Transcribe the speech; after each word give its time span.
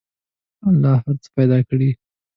الله 0.67 0.95
هر 1.05 1.15
څه 1.23 1.29
پیدا 1.37 1.57
کړي. 1.69 1.89